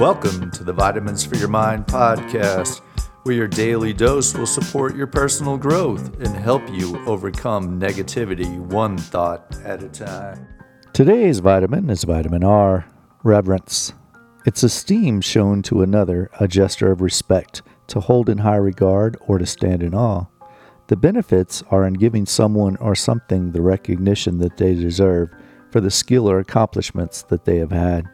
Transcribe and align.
Welcome 0.00 0.50
to 0.52 0.64
the 0.64 0.72
Vitamins 0.72 1.26
for 1.26 1.36
Your 1.36 1.48
Mind 1.48 1.84
podcast, 1.84 2.80
where 3.24 3.34
your 3.34 3.46
daily 3.46 3.92
dose 3.92 4.32
will 4.32 4.46
support 4.46 4.96
your 4.96 5.06
personal 5.06 5.58
growth 5.58 6.18
and 6.20 6.34
help 6.34 6.62
you 6.70 6.96
overcome 7.04 7.78
negativity 7.78 8.58
one 8.58 8.96
thought 8.96 9.54
at 9.62 9.82
a 9.82 9.90
time. 9.90 10.48
Today's 10.94 11.40
vitamin 11.40 11.90
is 11.90 12.04
vitamin 12.04 12.42
R, 12.42 12.88
reverence. 13.24 13.92
It's 14.46 14.62
esteem 14.62 15.20
shown 15.20 15.60
to 15.64 15.82
another, 15.82 16.30
a 16.40 16.48
gesture 16.48 16.90
of 16.90 17.02
respect, 17.02 17.60
to 17.88 18.00
hold 18.00 18.30
in 18.30 18.38
high 18.38 18.56
regard, 18.56 19.18
or 19.26 19.36
to 19.36 19.44
stand 19.44 19.82
in 19.82 19.94
awe. 19.94 20.24
The 20.86 20.96
benefits 20.96 21.62
are 21.70 21.86
in 21.86 21.92
giving 21.92 22.24
someone 22.24 22.78
or 22.78 22.94
something 22.94 23.52
the 23.52 23.60
recognition 23.60 24.38
that 24.38 24.56
they 24.56 24.74
deserve 24.74 25.30
for 25.70 25.82
the 25.82 25.90
skill 25.90 26.26
or 26.26 26.38
accomplishments 26.38 27.20
that 27.24 27.44
they 27.44 27.58
have 27.58 27.72
had. 27.72 28.08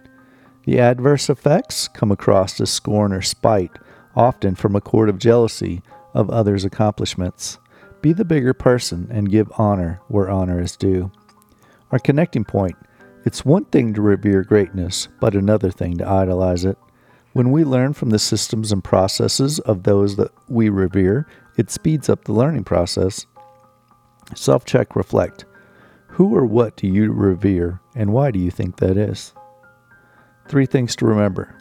The 0.67 0.81
adverse 0.81 1.31
effects 1.31 1.87
come 1.87 2.11
across 2.11 2.61
as 2.61 2.71
scorn 2.71 3.13
or 3.13 3.23
spite, 3.23 3.71
often 4.17 4.57
from 4.57 4.75
a 4.75 4.81
court 4.81 5.09
of 5.09 5.17
jealousy 5.19 5.81
of 6.13 6.29
others' 6.29 6.65
accomplishments. 6.65 7.59
Be 8.03 8.13
the 8.13 8.25
bigger 8.25 8.53
person 8.53 9.07
and 9.11 9.31
give 9.31 9.51
honor 9.59 10.01
where 10.09 10.29
honor 10.29 10.61
is 10.61 10.77
due. 10.77 11.13
Our 11.93 12.01
connecting 12.01 12.45
point 12.45 12.77
it's 13.25 13.45
one 13.45 13.65
thing 13.67 13.95
to 13.95 14.03
revere 14.03 14.43
greatness, 14.43 15.09
but 15.21 15.35
another 15.35 15.71
thing 15.71 15.99
to 15.99 16.09
idolize 16.09 16.65
it. 16.65 16.79
When 17.33 17.51
we 17.51 17.65
learn 17.65 17.93
from 17.93 18.11
the 18.11 18.19
systems 18.19 18.73
and 18.73 18.83
processes 18.83 19.59
of 19.61 19.83
those 19.83 20.17
that 20.17 20.33
we 20.49 20.69
revere, 20.69 21.27
it 21.57 21.71
speeds 21.71 22.09
up 22.09 22.25
the 22.25 22.33
learning 22.33 22.65
process. 22.65 23.27
Self 24.35 24.65
check, 24.65 24.97
reflect. 24.97 25.45
Who 26.09 26.35
or 26.35 26.45
what 26.45 26.77
do 26.77 26.87
you 26.89 27.13
revere, 27.13 27.81
and 27.95 28.13
why 28.13 28.31
do 28.31 28.39
you 28.39 28.51
think 28.51 28.77
that 28.77 28.97
is? 28.97 29.33
Three 30.49 30.67
things 30.67 30.95
to 30.97 31.07
remember. 31.07 31.57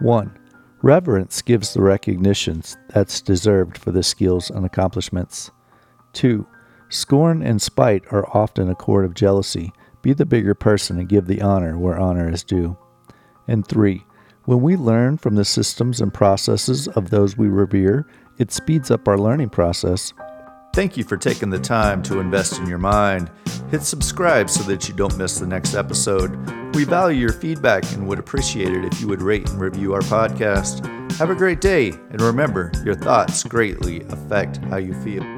1. 0.00 0.36
Reverence 0.82 1.40
gives 1.42 1.72
the 1.72 1.82
recognition 1.82 2.62
that's 2.90 3.20
deserved 3.20 3.78
for 3.78 3.92
the 3.92 4.02
skills 4.02 4.50
and 4.50 4.64
accomplishments. 4.66 5.50
2. 6.12 6.46
Scorn 6.88 7.42
and 7.42 7.60
spite 7.60 8.04
are 8.12 8.28
often 8.36 8.68
a 8.68 8.74
cord 8.74 9.04
of 9.04 9.14
jealousy. 9.14 9.72
Be 10.02 10.12
the 10.12 10.26
bigger 10.26 10.54
person 10.54 10.98
and 10.98 11.08
give 11.08 11.26
the 11.26 11.40
honor 11.40 11.78
where 11.78 11.98
honor 11.98 12.30
is 12.30 12.44
due. 12.44 12.76
And 13.48 13.66
3. 13.66 14.04
When 14.44 14.60
we 14.60 14.76
learn 14.76 15.16
from 15.16 15.34
the 15.34 15.44
systems 15.44 16.00
and 16.00 16.14
processes 16.14 16.86
of 16.88 17.10
those 17.10 17.36
we 17.36 17.48
revere, 17.48 18.06
it 18.38 18.52
speeds 18.52 18.90
up 18.90 19.08
our 19.08 19.18
learning 19.18 19.48
process. 19.48 20.12
Thank 20.74 20.96
you 20.96 21.04
for 21.04 21.16
taking 21.16 21.50
the 21.50 21.58
time 21.58 22.02
to 22.04 22.20
invest 22.20 22.58
in 22.58 22.66
your 22.66 22.78
mind. 22.78 23.30
Hit 23.70 23.82
subscribe 23.82 24.48
so 24.48 24.62
that 24.64 24.88
you 24.88 24.94
don't 24.94 25.16
miss 25.16 25.38
the 25.38 25.46
next 25.46 25.74
episode. 25.74 26.36
We 26.74 26.84
value 26.84 27.18
your 27.18 27.32
feedback 27.32 27.90
and 27.92 28.06
would 28.06 28.18
appreciate 28.18 28.72
it 28.72 28.84
if 28.84 29.00
you 29.00 29.08
would 29.08 29.22
rate 29.22 29.48
and 29.48 29.60
review 29.60 29.92
our 29.94 30.02
podcast. 30.02 30.84
Have 31.16 31.30
a 31.30 31.34
great 31.34 31.60
day, 31.60 31.88
and 31.88 32.20
remember, 32.20 32.70
your 32.84 32.94
thoughts 32.94 33.42
greatly 33.42 34.02
affect 34.02 34.58
how 34.58 34.76
you 34.76 34.94
feel. 35.02 35.35